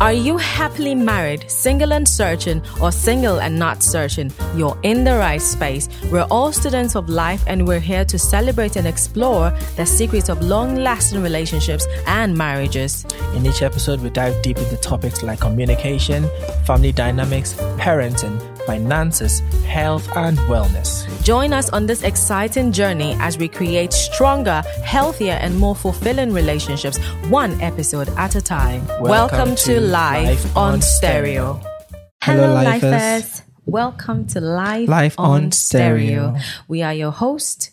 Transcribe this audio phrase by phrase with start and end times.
[0.00, 4.32] Are you happily married, single and searching, or single and not searching?
[4.54, 5.88] You're in the right space.
[6.12, 10.40] We're all students of life and we're here to celebrate and explore the secrets of
[10.40, 13.06] long lasting relationships and marriages.
[13.34, 16.30] In each episode, we dive deep into topics like communication,
[16.64, 18.38] family dynamics, parenting,
[18.68, 20.90] finances, health, and wellness.
[21.24, 26.98] Join us on this exciting journey as we create stronger, healthier, and more fulfilling relationships,
[27.30, 28.86] one episode at a time.
[28.86, 31.60] Welcome, Welcome to, to Life Life on on Stereo.
[31.62, 31.78] Stereo.
[32.20, 32.92] Hello, Hello, Lifers.
[32.92, 33.42] Lifers.
[33.64, 36.34] Welcome to Life, Life on, on Stereo.
[36.34, 36.44] Stereo.
[36.68, 37.70] We are your host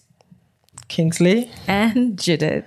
[0.88, 1.52] Kingsley?
[1.68, 2.64] and Judith.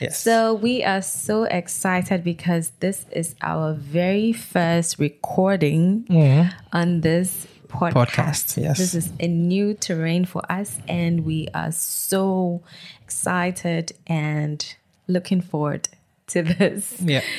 [0.00, 0.22] Yes.
[0.22, 6.52] So we are so excited because this is our very first recording mm.
[6.72, 7.92] on this podcast.
[7.92, 8.78] Podcast, yes.
[8.78, 12.62] This is a new terrain for us and we are so
[13.02, 14.74] excited and
[15.08, 15.88] looking forward
[16.28, 16.94] to this.
[17.00, 17.22] yeah.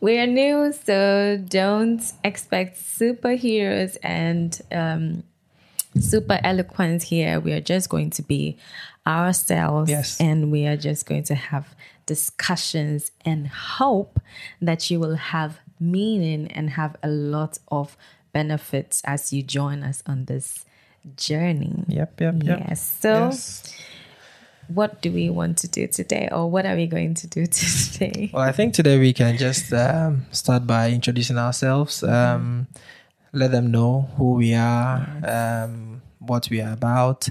[0.00, 5.22] We are new, so don't expect superheroes and um,
[6.00, 7.38] super eloquence here.
[7.38, 8.58] We are just going to be
[9.06, 10.20] ourselves Yes.
[10.20, 14.18] and we are just going to have discussions and hope
[14.60, 17.96] that you will have meaning and have a lot of
[18.32, 20.64] benefits as you join us on this
[21.16, 21.84] journey.
[21.88, 22.58] Yep, yep, yep.
[22.68, 22.96] Yes.
[23.00, 23.62] So, Yes.
[24.68, 28.30] what do we want to do today, or what are we going to do today?
[28.32, 32.66] Well, I think today we can just um, start by introducing ourselves, um,
[33.32, 37.28] let them know who we are, um, what we are about.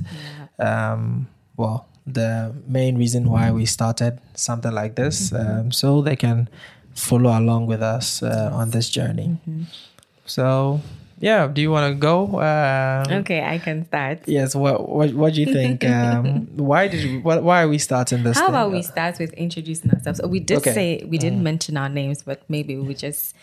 [0.60, 6.50] Um, well, the main reason why we started something like this, um, so they can
[6.94, 9.38] follow along with us uh, on this journey.
[10.26, 10.82] So,
[11.20, 12.40] yeah, do you want to go?
[12.42, 14.20] Um, Okay, I can start.
[14.28, 14.56] Yes.
[14.56, 15.84] What What, what do you think?
[15.86, 18.38] Um, why did you, what, Why are we starting this?
[18.38, 18.56] How thing?
[18.56, 20.22] about we start with introducing ourselves?
[20.24, 20.74] Oh, we did Okay.
[20.74, 23.36] say we didn't mention our names, but maybe we just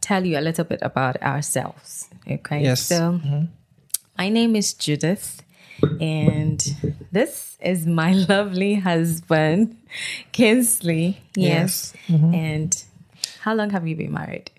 [0.00, 2.08] tell you a little bit about ourselves.
[2.28, 2.62] Okay.
[2.62, 2.80] Yes.
[2.82, 3.20] So,
[4.18, 5.42] my name is Judith,
[6.00, 6.58] and
[7.12, 9.76] this is my lovely husband,
[10.32, 11.20] Kingsley.
[11.34, 11.92] Yes.
[12.08, 12.20] Yes.
[12.34, 12.84] And
[13.40, 14.50] how long have you been married?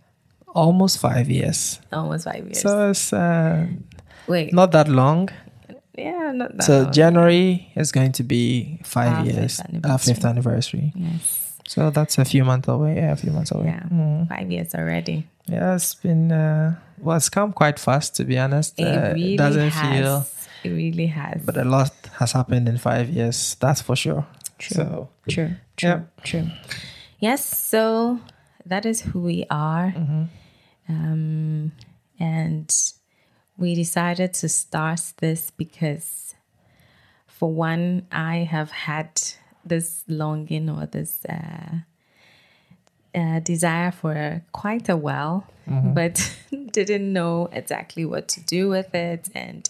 [0.53, 1.79] Almost five years.
[1.91, 2.61] Almost five years.
[2.61, 3.67] So it's uh,
[4.27, 4.53] Wait.
[4.53, 5.29] not that long.
[5.97, 6.91] yeah, not that So long.
[6.93, 10.91] January is going to be five Our fifth years, our fifth anniversary.
[10.95, 11.53] Yes.
[11.67, 12.95] So that's a few months away.
[12.95, 13.67] Yeah, a few months away.
[13.67, 13.83] Yeah.
[13.91, 14.27] Mm.
[14.27, 15.27] Five years already.
[15.47, 18.77] Yeah, it's been uh, well, it's come quite fast to be honest.
[18.79, 19.99] It Uh, really doesn't has.
[19.99, 20.25] feel,
[20.63, 21.41] It really has.
[21.45, 23.55] but a lot has happened in five years.
[23.59, 24.25] That's for sure.
[24.59, 24.75] True.
[24.75, 25.55] So True.
[25.77, 25.89] True.
[25.89, 25.99] Yeah.
[26.23, 26.47] True.
[27.19, 27.41] Yes.
[27.45, 28.19] So
[28.65, 29.93] that is who we are.
[30.91, 31.71] Um,
[32.19, 32.73] and
[33.57, 36.35] we decided to start this because,
[37.27, 39.21] for one, I have had
[39.65, 41.77] this longing or this uh,
[43.15, 46.35] uh, desire for quite a while, but
[46.71, 49.69] didn't know exactly what to do with it and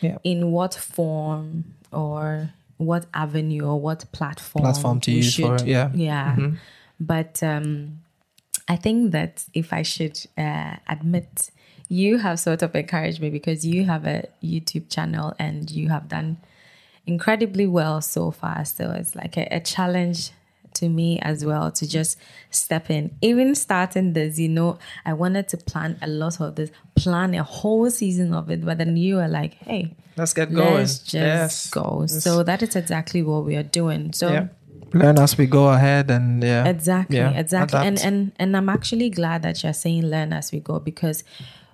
[0.00, 5.66] yeah, in what form or what avenue or what platform Platform to use for it,
[5.66, 5.90] yeah.
[5.94, 6.36] yeah.
[7.00, 8.00] But um
[8.68, 11.50] i think that if i should uh, admit
[11.88, 16.08] you have sort of encouraged me because you have a youtube channel and you have
[16.08, 16.36] done
[17.06, 20.30] incredibly well so far so it's like a, a challenge
[20.74, 22.18] to me as well to just
[22.50, 26.70] step in even starting this you know i wanted to plan a lot of this
[26.94, 30.74] plan a whole season of it but then you were like hey let's get going.
[30.74, 31.70] Let's just yes.
[31.70, 32.04] go.
[32.06, 34.12] So that is exactly what we are doing.
[34.12, 34.48] So yeah.
[34.94, 36.66] Learn as we go ahead and yeah.
[36.66, 37.78] exactly, Yeah, exactly.
[37.78, 38.06] And adapt.
[38.06, 41.24] and and I'm actually glad that you're saying learn as we go because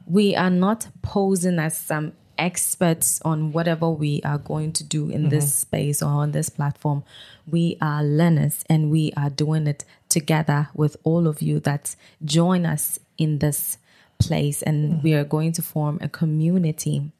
[0.06, 5.28] we are not posing as some experts on whatever we are going to do in
[5.28, 5.66] this Mm-hmm.
[5.66, 7.04] space or on this platform.
[7.50, 11.94] We are learners and we are doing it together with all of you that
[12.24, 13.78] join us in this
[14.18, 15.02] place and Mm-hmm.
[15.02, 17.10] we are going to form a community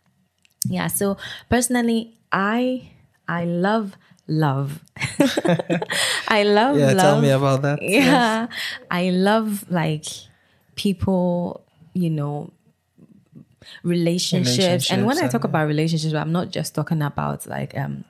[0.68, 1.16] yeah so
[1.50, 2.88] personally i
[3.28, 3.96] i love
[4.26, 4.82] love.
[6.28, 7.78] I love yeah, love tell me about that.
[7.82, 8.46] yeah.
[8.90, 10.06] i love like
[10.76, 11.62] people
[11.92, 12.50] you know
[13.82, 18.04] relationships, and when i talk and- about relationships i'm not just talking about like um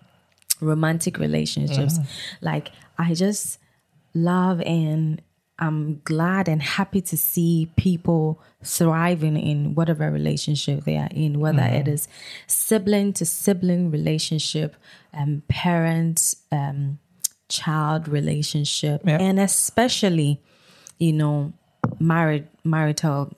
[0.60, 1.98] romantic relationships.
[2.40, 3.58] Like i just
[4.14, 5.20] love and
[5.58, 11.62] i'm glad and happy to see people thriving in whatever relationship they are in whether
[11.62, 12.08] it is
[12.46, 14.74] sibling to sibling relationship
[15.12, 16.98] um parent um
[17.48, 19.18] child relationship Yeah.
[19.20, 20.42] and especially
[20.98, 21.52] you know
[22.00, 23.32] married marital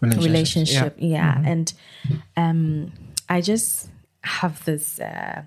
[0.00, 1.72] Relationships, relationship yeah, and
[2.36, 2.92] um
[3.28, 3.90] i just
[4.24, 5.42] have this uh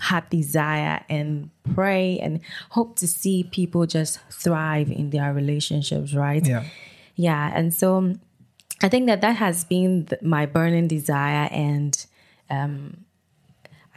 [0.00, 6.46] heart desire and pray and hope to see people just thrive in their relationships right
[6.46, 6.64] Yeah.
[7.16, 8.14] yeah and so
[8.82, 12.06] i think that that has been th- my burning desire and
[12.50, 13.04] um,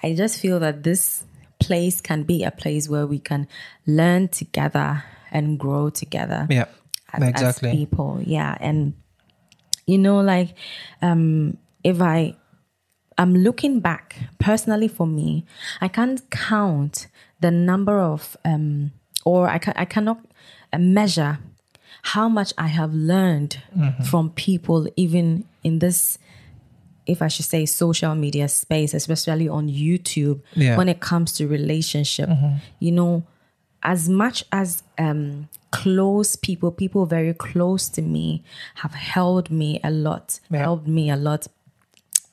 [0.04, 1.24] i just feel that this
[1.60, 3.48] place can be a place where we can
[3.86, 6.66] learn together and grow together Yeah.
[7.14, 7.70] as, exactly.
[7.70, 8.94] as people yeah and
[9.86, 10.56] you know like
[11.02, 12.36] um if i
[13.22, 14.06] i'm looking back
[14.48, 15.30] personally for me
[15.86, 16.96] i can't count
[17.44, 18.22] the number of
[18.52, 18.92] um
[19.26, 20.20] or i can i cannot
[20.74, 21.34] uh, measure
[22.14, 24.04] how much i have learned Mm-hmm.
[24.12, 25.26] from people even
[25.68, 26.18] in this
[27.14, 30.70] if i should say social media space especially on youtube Yeah.
[30.72, 30.78] Mm-hmm.
[30.80, 32.30] when it comes to relationship
[32.86, 33.14] you know
[33.94, 34.68] as much as
[35.06, 38.44] um close people people very close to me
[38.82, 40.60] have held me a lot Yeah.
[40.68, 41.42] helped me a lot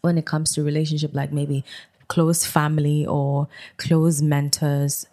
[0.01, 1.65] when it comes to relationship like maybe
[2.09, 5.07] close family or close mentors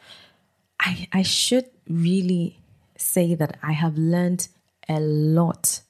[0.79, 2.57] i i should really
[2.97, 4.47] say that i have learned
[4.87, 5.81] a lot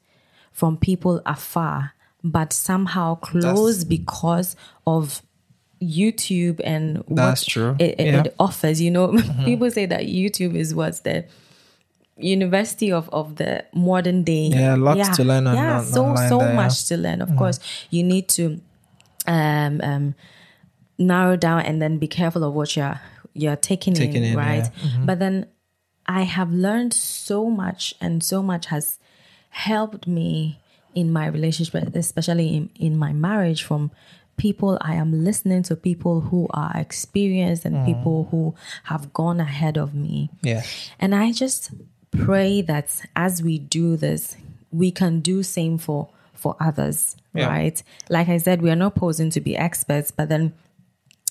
[0.52, 1.94] from people afar
[2.24, 4.56] but somehow close because
[4.88, 5.22] of
[5.82, 7.76] youtube and what That's true.
[7.80, 8.22] it, it, Yeah.
[8.22, 9.46] it offers you know mm-hmm.
[9.46, 11.26] people say that youtube is what's the
[12.18, 16.40] university of, of the modern day Yeah, lots to learn on- yeah on- so so
[16.40, 16.56] there, yeah.
[16.56, 17.38] much to learn of mm-hmm.
[17.38, 17.60] course
[17.90, 18.62] you need to
[19.28, 20.16] um um
[20.98, 23.00] narrow down and then be careful of what you're
[23.34, 24.90] you're taking, Taking in, in, right yeah.
[24.90, 25.06] Mm-hmm.
[25.06, 25.46] but then
[26.06, 28.98] i have learned so much and so much has
[29.50, 30.60] helped me
[30.94, 33.92] in my relationship especially in, in my marriage from
[34.38, 37.86] people i am listening to people who are experienced and Mm.
[37.86, 40.64] people who have gone ahead of me Yeah.
[41.00, 41.72] and I just
[42.12, 44.38] pray that as we do this,
[44.72, 46.08] we can do same for
[46.46, 47.48] for others, Yeah.
[47.56, 47.78] right?
[48.10, 50.54] Like I said, we are not posing to be experts, but then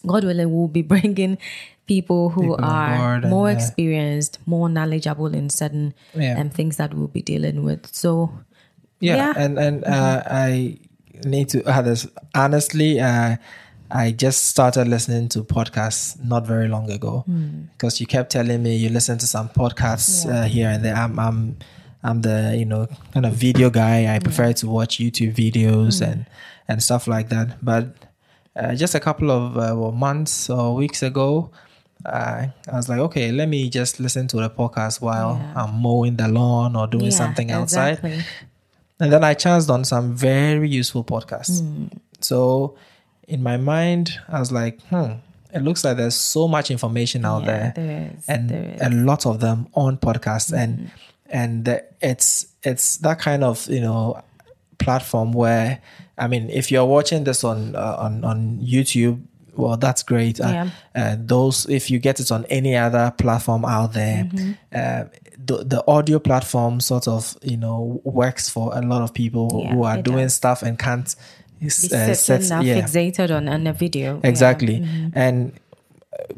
[0.06, 1.38] God willing, we'll be bringing
[1.86, 6.40] people who People are board and, more uh, experienced, more knowledgeable in certain Yeah.
[6.40, 7.82] um, things that we'll be dealing with.
[8.02, 8.30] So,
[9.00, 9.32] yeah, Yeah.
[9.44, 10.78] and and uh, I
[11.24, 12.90] need to add this honestly.
[13.00, 13.36] Uh,
[13.90, 17.24] I just started listening to podcasts not very long ago
[17.72, 20.96] because you kept telling me you listen to some podcasts uh, here and there.
[21.02, 21.38] I'm I'm
[22.04, 24.14] I'm the you know kind of video guy.
[24.14, 26.26] I prefer to watch YouTube videos and
[26.68, 27.58] and stuff like that.
[27.64, 27.96] But
[28.54, 31.50] uh, just a couple of uh, well, months or weeks ago.
[32.04, 35.62] Uh, I was like, okay, let me just listen to the podcast while Yeah.
[35.64, 37.94] I'm mowing the lawn or doing yeah, something outside.
[38.04, 38.24] exactly.
[39.00, 41.62] And then I chanced on some very useful podcasts.
[42.20, 42.76] So
[43.26, 45.12] in my mind, I was like, hmm,
[45.54, 47.72] it looks like there's so much information out Yeah, there.
[47.76, 48.80] there is, and there is.
[48.82, 50.90] a lot of them on podcasts and
[51.34, 51.66] and
[52.00, 54.22] it's it's that kind of you know
[54.78, 55.80] platform where
[56.18, 59.18] I mean if you're watching this on uh, on on YouTube
[59.56, 60.68] well that's great Uh, Yeah.
[61.00, 64.52] uh, those if you get it on any other platform out there Mm-hmm.
[64.74, 65.04] uh,
[65.46, 69.62] the, the audio platform sort of you know works for a lot of people who-
[69.62, 70.34] Yeah, who are doing does.
[70.34, 71.14] stuff and can't
[71.64, 74.08] uh, set- yeah fixated on, on a video.
[74.22, 74.30] Yeah.
[74.30, 74.76] exactly
[75.14, 75.56] and uh,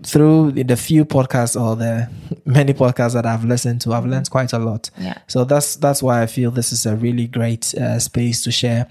[0.03, 2.09] through the- few podcasts or the
[2.45, 4.91] many podcasts that i've listened to i've learned quite a lot.
[4.99, 5.19] Yeah.
[5.27, 8.87] so that's that's why i feel this is a really great uh, space to share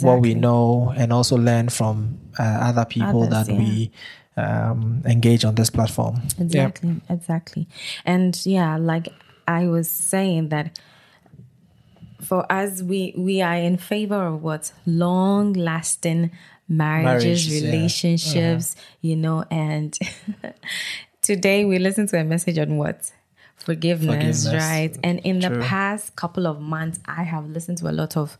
[0.00, 3.90] what we know and also learn from uh, other people Others, that we
[4.36, 6.22] um, engage on this platform.
[6.38, 6.44] Yeah.
[6.44, 7.66] Exactly, exactly.
[8.06, 9.08] And yeah, like
[9.46, 10.78] I was saying that
[12.22, 16.30] for us we we are in favor of what long lasting
[16.70, 17.58] marriages, Marriages, yeah.
[17.68, 17.76] Uh-huh.
[17.76, 19.98] relationships, you know, and
[21.22, 23.12] today we listen to a message on what?
[23.56, 24.70] Forgiveness, Forgiveness.
[24.70, 24.98] right?
[25.04, 25.56] And in True.
[25.58, 28.38] the past couple of months I have listened to a lot of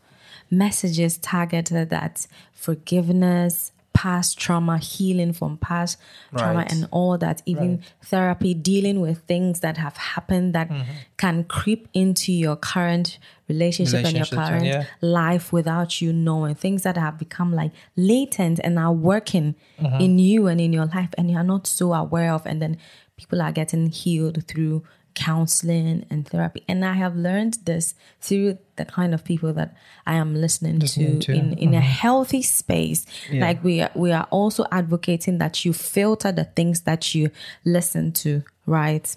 [0.49, 5.97] messages targeted at forgiveness, past trauma, healing from past
[6.35, 6.71] trauma, Right.
[6.71, 10.91] and all that, even therapy, dealing with things that have happened that Mm-hmm.
[11.17, 13.19] can creep into your current
[13.53, 14.83] relationship and your current yeah.
[15.01, 20.01] life without you knowing, things that have become like latent and are working Mm-hmm.
[20.05, 22.77] in you and in your life, and you're not so aware of, and then
[23.17, 24.83] people are getting healed through
[25.15, 26.61] counseling and therapy.
[26.67, 31.19] And I have learned this through the kind of people that I am listening, Listening
[31.19, 33.05] to, to, in, in a healthy space.
[33.31, 33.41] Yeah.
[33.45, 37.31] Like we are, we are also advocating that you filter the things that you
[37.65, 39.15] listen to, right?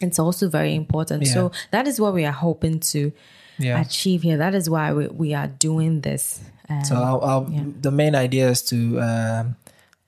[0.00, 1.26] It's also very important.
[1.26, 3.12] So that is what we are hoping to
[3.58, 3.80] Yeah.
[3.80, 4.36] achieve here.
[4.36, 6.40] That is why we, we are doing this.
[6.68, 7.46] Um, So our, our,
[7.80, 9.56] the main idea is to um,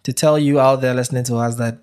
[0.02, 1.78] to tell you out there listening to us that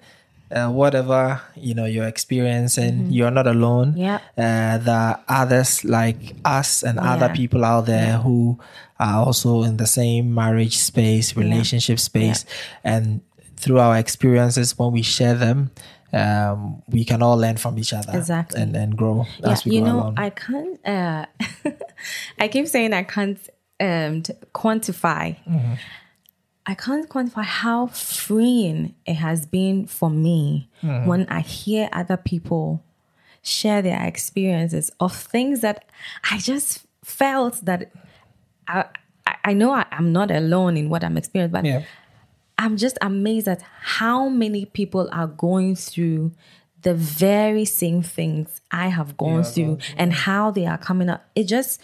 [0.52, 3.94] uh, whatever you know you're experiencing, you're not alone.
[3.94, 4.00] Mm-hmm.
[4.02, 4.20] Yeah.
[4.38, 8.60] Uh, there are others like us and other people out there who
[9.00, 12.46] are also in the same marriage space, relationship space,
[12.84, 13.22] and
[13.58, 15.72] through our experiences when we share them.
[16.14, 18.62] Um, we can all learn from each other Exactly.
[18.62, 20.20] and, and grow as we you go know, along.
[20.20, 20.80] I can't.
[20.88, 21.26] Uh,
[22.40, 23.40] I keep saying I can't
[23.80, 24.22] um,
[24.54, 25.36] quantify.
[25.48, 25.74] Mm-hmm.
[26.66, 31.08] I can't quantify how freeing it has been for me Mm-hmm.
[31.08, 32.84] when I hear other people
[33.42, 35.86] share their experiences of things that
[36.30, 37.90] I just felt that
[38.68, 38.86] I
[39.46, 41.84] I- know I, I'm not alone in what I'm experiencing, but yeah.
[42.58, 46.32] I'm just amazed at how many people are going through
[46.82, 51.10] the very same things I have gone Yeah, through gone and how they are coming
[51.10, 51.26] up.
[51.36, 51.82] It just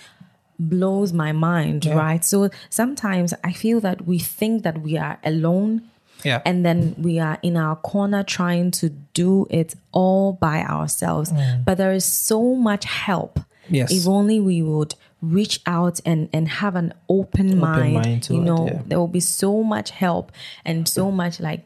[0.60, 2.24] blows my mind, right?
[2.24, 5.84] So sometimes I feel that we think that we are alone
[6.24, 6.42] Yeah.
[6.46, 11.32] and then we are in our corner trying to do it all by ourselves.
[11.32, 11.64] Mm.
[11.64, 13.40] But there is so much help.
[13.70, 13.92] Yes.
[13.92, 18.42] If only we would reach out and, and have an open, mind, mind to you
[18.42, 18.82] it, know, yeah.
[18.86, 20.32] there will be so much help
[20.64, 21.66] and so much like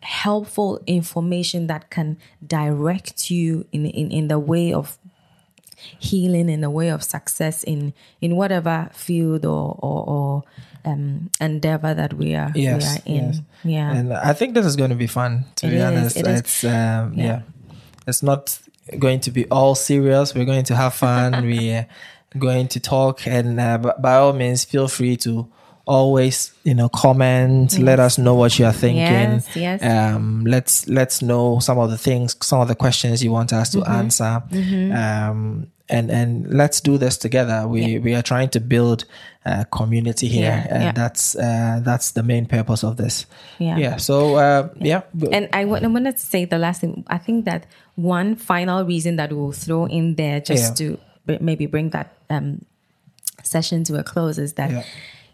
[0.00, 4.98] helpful information that can direct you in, in, in the way of
[5.98, 10.42] healing in the way of success in in whatever field or or, or
[10.84, 13.40] um endeavor that we are Yes, we are in yes.
[13.64, 15.44] yeah And I think this is going to be fun.
[15.56, 17.42] To It be is, honest, it it's um, yeah.
[18.06, 18.58] it's not
[18.98, 20.34] going to be all serious.
[20.34, 21.32] We're going to have fun.
[21.44, 21.86] We're
[22.38, 25.48] going to talk, and uh, by all means, feel free to
[25.86, 27.78] always you know comment.
[27.78, 29.02] Let us know what you are thinking.
[29.02, 29.82] Yes, yes.
[29.82, 33.70] Um, let's let's know some of the things, some of the questions you want us
[33.72, 33.92] to Mm-hmm.
[33.92, 34.42] answer.
[34.92, 37.68] Um, and and let's do this together.
[37.68, 39.04] We we are trying to build
[39.44, 40.92] a community here, Yeah, and yeah.
[40.92, 43.26] that's uh, that's the main purpose of this.
[43.58, 43.76] Yeah.
[43.76, 43.96] Yeah.
[43.98, 45.02] So uh, yeah.
[45.30, 47.04] and I wa- I wanted to say the last thing.
[47.08, 50.88] I think that one final reason that we'll throw in there just Yeah.
[50.88, 52.64] to maybe bring that um,
[53.42, 54.82] session to a close is that, Yeah.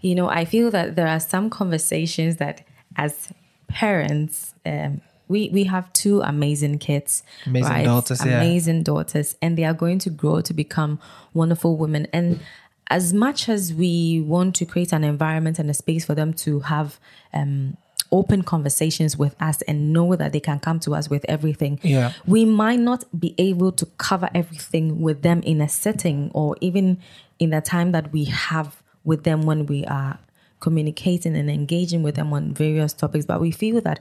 [0.00, 2.62] you know, I feel that there are some conversations that
[2.97, 3.28] as
[3.68, 7.85] parents, um, we, we have two amazing kids, Amazing right?
[7.85, 8.38] daughters, yeah.
[8.40, 10.99] amazing daughters, and they are going to grow to become
[11.35, 12.09] wonderful women.
[12.12, 12.40] And
[12.88, 16.61] as much as we want to create an environment and a space for them to
[16.61, 16.99] have
[17.32, 17.76] um,
[18.12, 22.12] open conversations with us and know that they can come to us with everything, Yeah.
[22.26, 26.99] we might not be able to cover everything with them in a setting or even
[27.38, 30.19] in the time that we have with them when we are
[30.61, 33.25] communicating and engaging with them on various topics.
[33.25, 34.00] But we feel that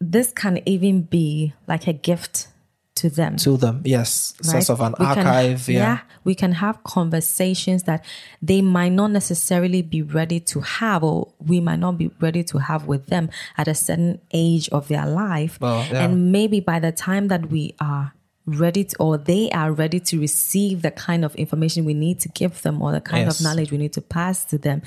[0.00, 2.48] this can even be like a gift
[3.02, 4.62] to them to them, yes, right?
[4.62, 5.68] sort of an We can- archive.
[5.68, 5.98] yeah.
[6.24, 8.04] we can have conversations that
[8.40, 12.58] they might not necessarily be ready to have, or we might not be ready to
[12.58, 13.28] have with them
[13.58, 15.58] at a certain age of their life.
[15.60, 16.04] Well, yeah.
[16.04, 18.12] And maybe by the time that we are
[18.46, 22.28] ready to, or they are ready to receive the kind of information we need to
[22.30, 23.38] give them, or the kind Yes.
[23.40, 24.82] of knowledge we need to pass to them,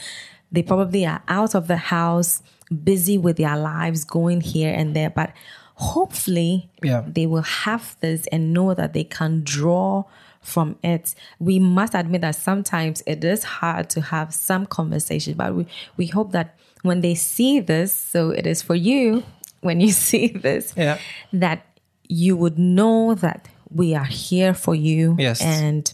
[0.52, 2.42] they probably are out of the house,
[2.84, 5.10] busy with their lives, going here and there.
[5.10, 5.32] But
[5.76, 7.04] hopefully, Yeah.
[7.08, 10.04] they will have this and know that they can draw
[10.42, 11.16] from it.
[11.40, 15.66] We must admit that sometimes it is hard to have some conversation, but we,
[15.98, 19.24] we hope that when they see this, so it is for you
[19.62, 20.98] when you see this, Yeah.
[21.34, 21.66] that
[22.08, 25.42] you would know that we are here for you Yes.
[25.42, 25.92] and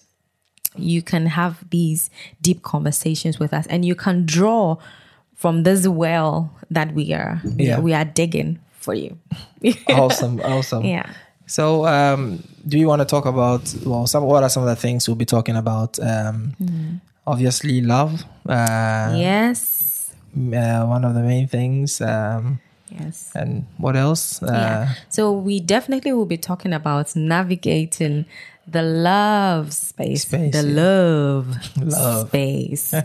[0.75, 2.09] you can have these
[2.41, 4.77] deep conversations with us and you can draw
[5.35, 7.79] from this well that we are Yeah.
[7.79, 9.17] we are digging for you.
[9.89, 10.83] awesome, awesome.
[10.85, 11.09] Yeah.
[11.47, 14.75] So, um, do you want to talk about well, some what are some of the
[14.75, 15.99] things we'll be talking about?
[15.99, 16.95] Um, Hmm.
[17.27, 18.23] Obviously, love.
[18.49, 20.11] Uh, Yes.
[20.35, 22.01] uh, one of the main things.
[22.01, 22.59] Um,
[22.89, 23.31] Yes.
[23.35, 24.41] and what else?
[24.43, 24.93] Uh, yeah.
[25.09, 28.25] So we definitely will be talking about navigating
[28.67, 30.81] the love space, Space, the yeah.
[30.83, 31.45] love,
[31.77, 32.27] Love.
[32.29, 32.93] space.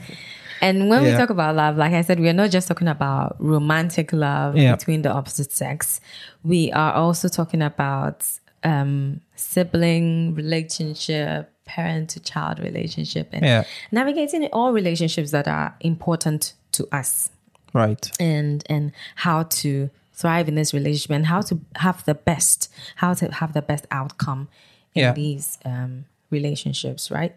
[0.61, 3.37] and when we talk about love, like I said, we are not just talking about
[3.39, 4.75] romantic love Yeah.
[4.77, 6.01] between the opposite sex.
[6.43, 8.25] We are also talking about
[8.65, 13.65] um, sibling relationship, parent to child relationship, and Yeah.
[13.93, 17.31] navigating all relationships that are important to us
[17.73, 18.11] Right.
[18.19, 23.15] and and how to thrive in this relationship and how to have the best how
[23.15, 24.49] to have the best outcome
[24.95, 25.13] in Yeah.
[25.13, 27.35] these um, relationships right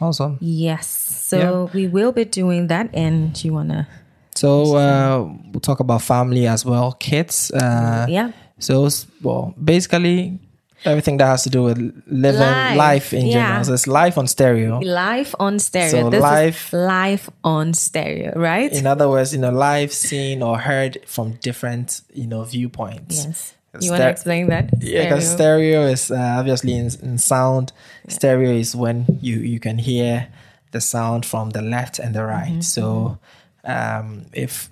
[0.00, 0.38] Awesome.
[0.40, 3.86] yes so we will be doing that and do you want to
[4.34, 7.50] So uh, we'll talk about family as well, kids.
[7.50, 8.88] Uh, yeah So
[9.22, 10.38] well, basically
[10.84, 13.32] everything that has to do with living Life, life, in yeah.
[13.34, 13.64] general.
[13.64, 14.80] So it's life on stereo.
[14.80, 19.50] Life on stereo So this is life on stereo right In other words, you know,
[19.52, 23.24] live seen or heard from different, you know, viewpoints.
[23.26, 27.72] yes you want to explain that Yeah, because stereo is uh, obviously in, in sound.
[28.08, 30.28] Stereo is when you you can hear
[30.72, 32.50] the sound from the left and the right.
[32.50, 33.18] Mm-hmm, So,
[33.64, 34.70] um, if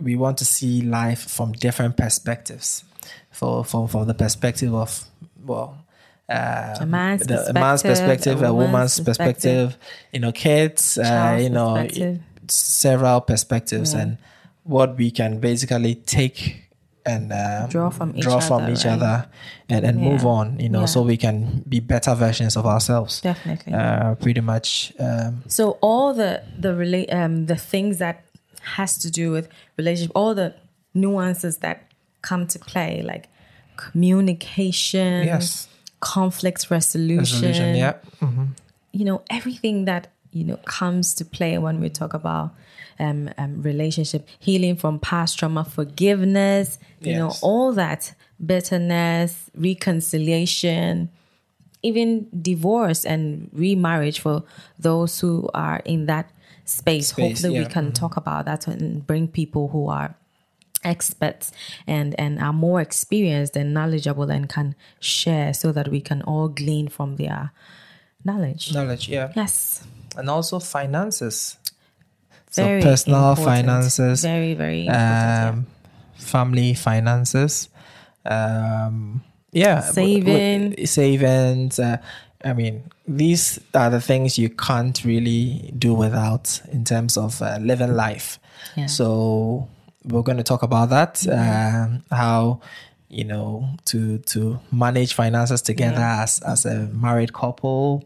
[0.00, 2.84] we want to see life from different perspectives,
[3.30, 5.04] for from from the perspective of
[5.44, 5.78] well.
[6.26, 9.76] Uh, A man's the, a man's perspective, perspective, a a woman's perspective, perspective,
[10.12, 12.20] you know, kids, uh, you know, perspective.
[12.48, 14.00] several perspectives, Yeah.
[14.00, 14.18] and
[14.62, 16.63] what we can basically take
[17.06, 18.94] and uh, Draw from each draw from other, each right?
[18.94, 19.28] other,
[19.68, 20.86] and, and move on, you know, Yeah.
[20.86, 23.20] so we can be better versions of ourselves.
[23.20, 23.72] Definitely.
[23.74, 28.16] Uh, pretty much, um, So all the the rela- um the things that
[28.76, 30.54] has to do with relationship, all the
[30.94, 31.76] nuances that
[32.22, 33.28] come to play, like
[33.76, 35.68] communication, yes,
[36.00, 37.18] conflict resolution,
[37.48, 38.44] resolution, yeah, hmm
[38.92, 42.54] you know, everything that you know comes to play when we talk about
[42.98, 48.14] um, um relationship, healing from past trauma, forgiveness, you know, all that
[48.44, 51.08] bitterness, reconciliation,
[51.82, 54.42] even divorce and remarriage for
[54.78, 56.30] those who are in that
[56.64, 57.08] space.
[57.08, 57.68] Space, Hopefully, we yeah.
[57.68, 60.16] can talk about that and bring people who are
[60.82, 61.50] experts
[61.86, 66.48] and and are more experienced and knowledgeable and can share so that we can all
[66.48, 67.52] glean from their
[68.24, 68.72] knowledge.
[68.72, 69.86] knowledge, yeah, Yes.
[70.16, 71.56] And also finances.
[72.52, 73.46] Very so personal important.
[73.66, 75.48] finances, Very, very important.
[75.48, 75.66] um,
[76.16, 77.68] family finances,
[78.24, 80.86] um, yeah, Saving.
[80.86, 81.78] savings.
[81.78, 81.98] Uh,
[82.44, 87.58] I mean, these are the things you can't really do without in terms of uh,
[87.60, 88.38] living life.
[88.76, 88.86] Yeah.
[88.86, 89.68] So
[90.04, 91.26] we're going to talk about that.
[91.28, 92.60] Um, how
[93.08, 98.04] you know to to manage finances together as as a married couple.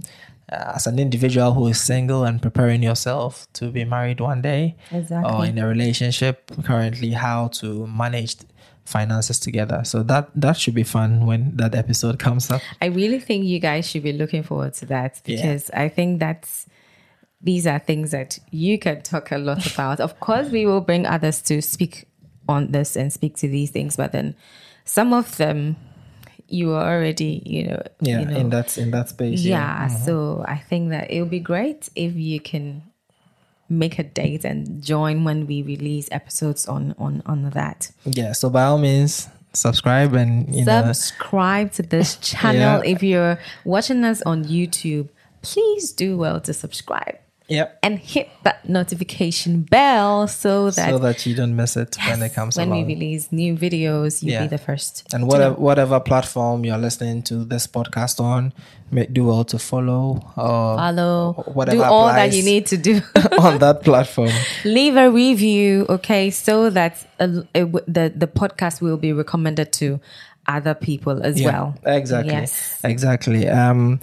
[0.50, 4.74] Uh, as an individual who is single and preparing yourself to be married one day,
[4.90, 5.30] Exactly.
[5.32, 8.36] or in a relationship currently, how to manage
[8.86, 9.82] finances together.
[9.84, 12.62] So that that should be fun when that episode comes up.
[12.80, 15.36] I really think you guys should be looking forward to that Yeah.
[15.36, 16.66] because I think that's
[17.42, 20.00] these are things that you can talk a lot about.
[20.00, 22.06] of course, we will bring others to speak
[22.48, 24.34] on this and speak to these things, but then
[24.86, 25.76] some of them
[26.48, 29.42] you are already, you know, Yeah, you know, in that in that space.
[29.42, 29.88] yeah.
[29.88, 30.04] Mm-hmm.
[30.04, 32.82] So I think that it would be great if you can
[33.68, 37.90] make a date and join when we release episodes on on on that.
[38.04, 38.32] yeah.
[38.32, 42.82] So by all means, subscribe and you know subscribe to this channel.
[42.84, 42.92] Yeah.
[42.94, 45.08] If you're watching us on YouTube,
[45.42, 47.78] please do well to subscribe Yep.
[47.82, 52.34] and hit that notification bell so that, so that you don't miss it when it
[52.34, 54.42] comes to when we release new videos, you'll Yeah.
[54.42, 55.06] be the first.
[55.14, 58.52] and whatever whatever platform you're listening to this podcast on,
[58.90, 63.00] may, do well to follow or Follow, whatever do all that you need to do.
[63.40, 64.30] on that platform.
[64.64, 70.00] Leave a review, okay, so that uh, w- the the podcast will be recommended to
[70.46, 71.74] other people as well.
[71.84, 72.32] Exactly.
[72.32, 72.78] Yes.
[72.82, 73.46] Exactly.
[73.48, 74.00] Um,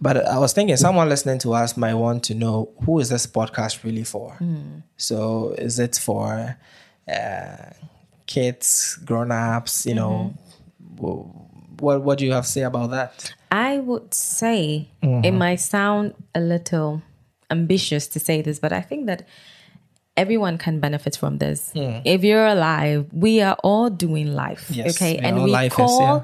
[0.00, 3.26] but I was thinking someone listening to us might want to know who is this
[3.26, 4.32] podcast really for.
[4.34, 4.80] Hmm.
[4.96, 6.56] So is it for
[7.08, 7.56] uh,
[8.26, 9.86] kids, grown ups?
[9.86, 10.34] You know,
[10.80, 11.04] Mm-hmm.
[11.06, 13.32] wh- what what do you have to say about that?
[13.50, 15.24] I would say Mm-hmm.
[15.24, 17.02] it might sound a little
[17.50, 19.26] ambitious to say this, but I think that
[20.16, 21.70] everyone can benefit from this.
[21.74, 24.66] If you're alive, we are all doing life.
[24.70, 25.18] Yes, okay.
[25.18, 26.22] and we call yeah.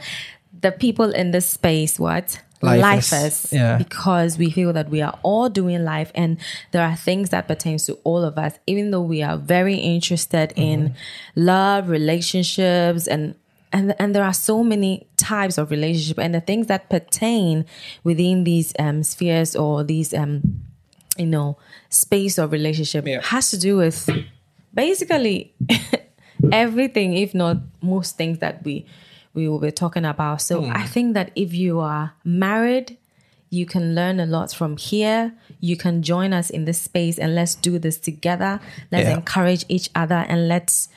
[0.61, 2.41] the people in this space what?
[2.63, 3.53] Lifers, Lifers.
[3.53, 3.79] yeah.
[3.79, 6.39] Because we feel that we are all doing life and
[6.71, 10.53] there are things that pertains to all of us, even though we are very interested
[10.57, 10.95] in Mm-hmm.
[11.45, 13.35] love, relationships and
[13.73, 17.65] and and there are so many types of relationship and the things that pertain
[18.05, 20.43] within these um spheres or these um
[21.17, 21.57] you know
[21.89, 23.23] space of relationship Yeah.
[23.23, 24.09] has to do with
[24.75, 25.55] basically
[26.53, 28.85] everything if not most things that we
[29.35, 30.87] we will be talking about so i hmm.
[30.87, 32.97] think that if you are married
[33.51, 37.35] you can learn a lot from here you can join us in this space and
[37.35, 39.17] let's do this together let's Yeah.
[39.17, 40.89] encourage each other and let's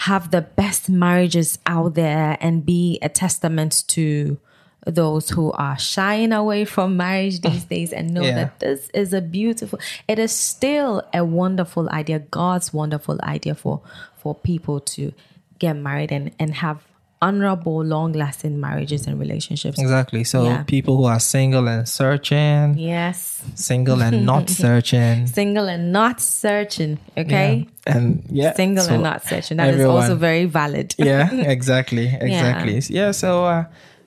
[0.00, 4.38] have the best marriages out there and be a testament to
[4.86, 8.34] those who are shying away from marriage these days and know Yeah.
[8.34, 13.80] that this is a beautiful it is still a wonderful idea god's wonderful idea for
[14.18, 15.12] for people to
[15.58, 16.82] get married and and have
[17.22, 20.22] honorable long lasting marriages and relationships Exactly.
[20.24, 20.62] So Yeah.
[20.64, 25.26] people who are single and searching, yes single and not searching.
[25.26, 28.52] single and not searching okay And yeah.
[28.54, 32.80] single so and not searching That is everyone- also very valid yeah, exactly, exactly.
[32.90, 33.64] Yeah, so uh,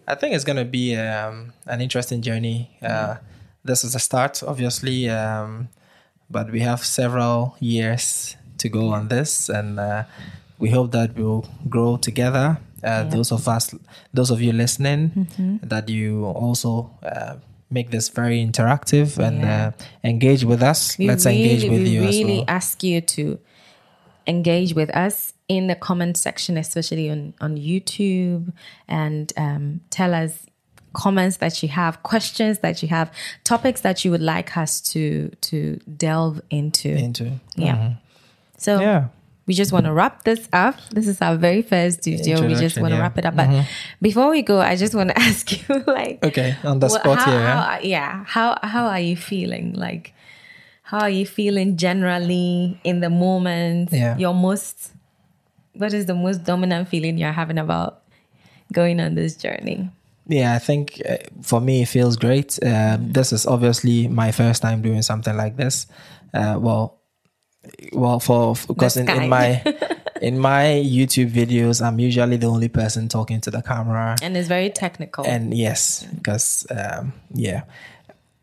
[0.08, 2.70] I think it's gonna be um, an interesting journey.
[2.82, 3.16] Uh,
[3.64, 5.68] this is a start, obviously, um,
[6.30, 10.04] but we have several years to go on this, and uh,
[10.60, 12.58] we hope that we'll grow together.
[12.84, 13.74] Uh, Those of us,
[14.14, 15.68] those of you listening, Mm-hmm.
[15.68, 16.90] that you also.
[17.04, 17.36] Uh,
[17.72, 19.68] Make this very interactive and Yeah.
[19.68, 19.72] uh,
[20.04, 20.98] engage with us.
[20.98, 22.46] we Let's really, engage with we you really as well.
[22.48, 23.38] ask you to
[24.26, 28.52] engage with us in the comment section, especially on, on YouTube,
[28.88, 30.46] and um, tell us
[30.94, 33.12] comments that you have, questions that you have,
[33.44, 36.90] topics that you would like us to to delve into.
[36.90, 37.94] Into Yeah.
[38.58, 39.10] So yeah.
[39.50, 40.76] We just want to wrap this up.
[40.92, 42.46] This is our very first studio.
[42.46, 43.02] We just want to yeah.
[43.02, 43.36] wrap it up.
[43.36, 43.66] But
[44.00, 47.18] before we go, I just want to ask you, like, Okay, on the well, spot
[47.18, 47.64] how, yeah?
[47.64, 48.24] how- yeah.
[48.28, 49.74] How how are you feeling?
[49.74, 50.14] Like,
[50.84, 53.90] how are you feeling generally in the moment?
[53.92, 54.16] Yeah.
[54.20, 54.92] Your most,
[55.74, 58.04] what is the most dominant feeling you're having about
[58.72, 59.90] going on this journey?
[60.28, 62.60] Yeah, I think uh, for me it feels great.
[62.64, 65.88] Um, this is obviously my first time doing something like this.
[66.36, 66.99] Uh, well,
[67.94, 69.62] well, for because in, in my
[70.22, 74.16] in my YouTube videos, I'm usually the only person talking to the camera.
[74.22, 75.26] And it's very technical.
[75.26, 77.64] And yes, because um, yeah,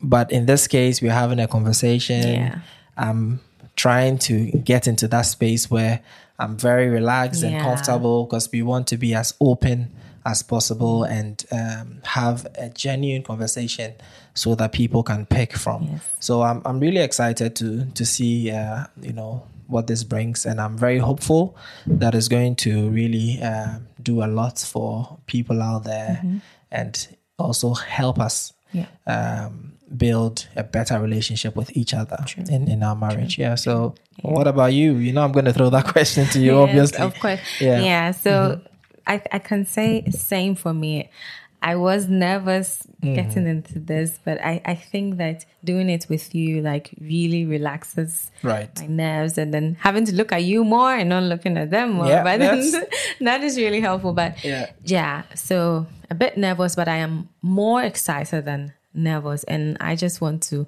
[0.01, 2.27] but in this case, we're having a conversation.
[2.27, 2.59] Yeah.
[2.97, 3.41] I'm
[3.77, 6.01] trying to get into that space where
[6.39, 9.91] I'm very relaxed and comfortable because we want to be as open
[10.27, 13.95] as possible and um, have a genuine conversation
[14.35, 15.85] so that people can pick from.
[15.93, 16.03] Yes.
[16.21, 20.61] So I'm I'm really excited to to see uh, you know what this brings, and
[20.61, 21.57] I'm very hopeful
[22.01, 26.23] that it's going to really uh, do a lot for people out there
[26.71, 27.09] and
[27.39, 28.87] also help us Yeah.
[29.07, 32.19] um, build a better relationship with each other
[32.51, 33.39] in, in our marriage.
[33.39, 33.57] Yeah.
[33.57, 34.97] So, what about you?
[34.99, 36.99] You know, I'm going to throw that question to you, Yes, obviously.
[37.07, 37.41] Of course.
[37.61, 37.81] Yeah.
[37.81, 38.11] Yeah.
[38.13, 38.61] So
[39.07, 41.11] I, I can say same for me.
[41.63, 43.15] I was nervous mm-hmm.
[43.15, 48.31] getting into this, but I, I think that doing it with you like really relaxes
[48.43, 48.71] Right.
[48.81, 51.93] my nerves and then having to look at you more and not looking at them
[51.93, 52.07] more.
[52.07, 52.39] Yeah, but
[53.21, 54.13] that is really helpful.
[54.13, 54.71] But Yeah.
[54.85, 59.43] yeah, so a bit nervous, but I am more excited than nervous.
[59.45, 60.67] And I just want to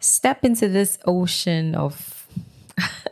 [0.00, 2.28] step into this ocean of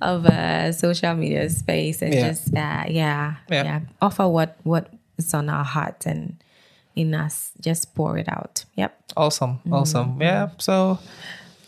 [0.00, 2.28] of a social media space and Yeah.
[2.28, 3.64] just uh, yeah, Yeah.
[3.64, 6.36] yeah offer what what is on our heart and
[6.96, 9.58] in us just pour it out yep Awesome.
[9.58, 9.72] Mm-hmm.
[9.74, 10.18] Awesome.
[10.20, 10.50] Yeah.
[10.58, 10.98] So,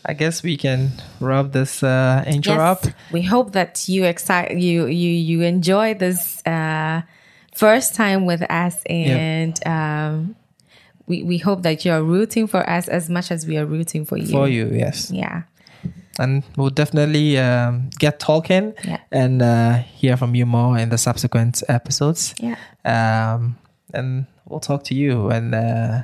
[0.05, 2.83] I guess we can wrap this uh, intro up.
[3.11, 7.01] we hope that you excite you you you enjoy this uh
[7.55, 10.35] first time with us and um
[11.05, 14.17] we, we hope that you're rooting for us as much as we are rooting for
[14.17, 15.11] you For you, yes.
[15.11, 15.43] yeah
[16.19, 18.99] And we'll definitely um, get talking Yeah.
[19.11, 22.33] and uh, hear from you more in the subsequent episodes.
[22.39, 23.55] yeah Um,
[23.93, 25.29] and we'll talk to you.
[25.31, 26.03] And uh,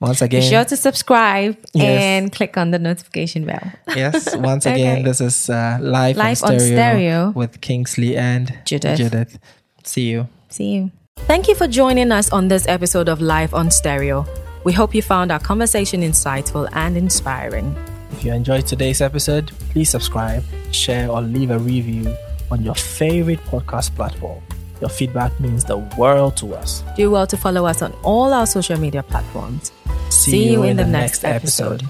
[0.00, 2.02] once again, be sure to subscribe Yes.
[2.02, 5.02] and click on the notification bell Yes, once again, Okay.
[5.02, 7.30] this is uh, live, Live on, on stereo stereo.
[7.34, 8.96] with Kingsley and Judith.
[8.98, 9.38] Judith.
[9.84, 10.28] See you.
[10.50, 10.90] See you.
[11.26, 14.24] Thank you for joining us on this episode of Life on Stereo.
[14.64, 17.74] We hope you found our conversation insightful and inspiring.
[18.18, 22.12] If you enjoyed today's episode, please subscribe, share, or leave a review
[22.50, 24.42] on your favorite podcast platform.
[24.80, 26.82] Your feedback means the world to us.
[26.96, 29.70] Do well to follow us on all our social media platforms.
[30.10, 31.84] See you in the next episode.